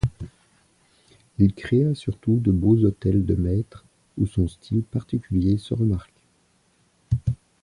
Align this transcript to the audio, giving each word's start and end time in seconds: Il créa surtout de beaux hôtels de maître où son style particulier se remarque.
Il 1.37 1.53
créa 1.53 1.93
surtout 1.93 2.39
de 2.39 2.51
beaux 2.51 2.77
hôtels 2.85 3.23
de 3.23 3.35
maître 3.35 3.85
où 4.17 4.25
son 4.25 4.47
style 4.47 4.81
particulier 4.81 5.59
se 5.59 5.75
remarque. 5.75 6.19